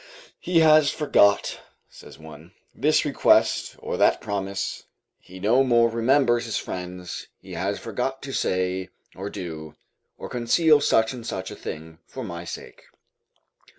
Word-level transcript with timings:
"He 0.39 0.61
has 0.61 0.89
forgot," 0.89 1.59
says 1.87 2.17
one, 2.17 2.53
"this 2.73 3.05
request, 3.05 3.75
or 3.77 3.97
that 3.97 4.19
promise; 4.19 4.85
he 5.19 5.39
no 5.39 5.63
more 5.63 5.89
remembers 5.91 6.45
his 6.45 6.57
friends; 6.57 7.27
he 7.39 7.53
has 7.53 7.77
forgot 7.77 8.19
to 8.23 8.31
say 8.33 8.89
or 9.15 9.29
do, 9.29 9.75
or 10.17 10.27
conceal 10.27 10.81
such 10.81 11.13
and 11.13 11.23
such 11.23 11.51
a 11.51 11.55
thing, 11.55 11.99
for 12.07 12.23
my 12.23 12.45
sake." 12.45 12.81